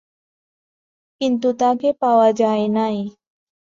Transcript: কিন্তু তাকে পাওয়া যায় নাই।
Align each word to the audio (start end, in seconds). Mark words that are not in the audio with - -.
কিন্তু 1.21 1.47
তাকে 1.59 1.89
পাওয়া 2.01 2.29
যায় 2.33 2.65
নাই। 2.69 2.97